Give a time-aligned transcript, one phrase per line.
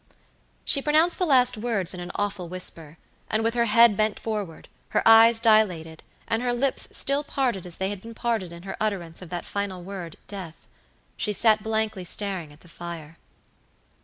[0.65, 2.97] She pronounced the last words in an awful whisper;
[3.29, 7.77] and with her head bent forward, her eyes dilated, and her lips still parted as
[7.77, 10.65] they had been parted in her utterance of that final word "death,"
[11.17, 13.19] she sat blankly staring at the fire.